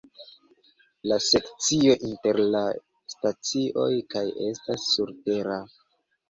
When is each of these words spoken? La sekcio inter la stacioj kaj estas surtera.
La 1.09 1.17
sekcio 1.25 1.93
inter 2.07 2.39
la 2.55 2.63
stacioj 3.15 3.91
kaj 4.15 4.25
estas 4.47 4.89
surtera. 4.95 5.61